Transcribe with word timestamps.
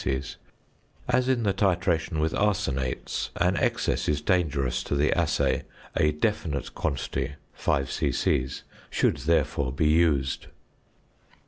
5" 0.03 0.35
As 1.09 1.29
in 1.29 1.43
the 1.43 1.53
titration 1.53 2.19
with 2.19 2.33
arsenates, 2.33 3.29
an 3.35 3.55
excess 3.57 4.09
is 4.09 4.19
dangerous 4.19 4.81
to 4.81 4.95
the 4.95 5.15
assay; 5.15 5.61
a 5.95 6.11
definite 6.11 6.73
quantity 6.73 7.35
(5 7.53 7.91
c.c.) 7.91 8.47
should, 8.89 9.17
therefore, 9.17 9.71
be 9.71 9.87
used. 9.87 10.47